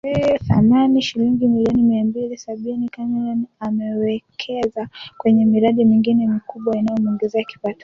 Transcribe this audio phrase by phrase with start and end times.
[0.47, 7.79] thamani shilingi milioni mia mbili sabini Chameleone amewekeza kwenye miradi mingine mikubwa inayomuongezea kipato